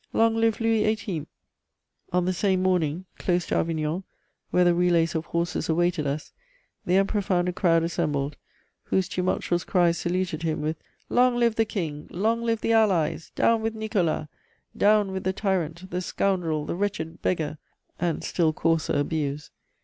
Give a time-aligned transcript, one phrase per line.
[0.13, 1.27] Long live Louis XVIII.!'
[2.11, 4.03] "On the same morning, close to Avignon,
[4.49, 6.31] where the relays of horses awaited us,
[6.87, 8.35] the Emperor found a crowd assembled,
[8.85, 10.77] whose tumultuous cries saluted him with
[11.07, 12.07] 'Long live the King!
[12.09, 13.31] Long live the Allies!
[13.35, 14.27] Down with Nicolas!
[14.75, 17.59] Down with the tyrant, the scoundrel, the wretched beggar!'
[17.99, 19.51] and still coarser abuse.